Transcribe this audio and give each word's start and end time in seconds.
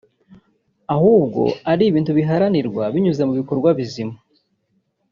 ahubwo 0.95 1.41
ari 1.71 1.83
ibintu 1.87 2.11
biharanirwa 2.17 2.83
binyuze 2.93 3.21
mu 3.27 3.33
bikorwa 3.39 3.69
bizima 3.79 4.15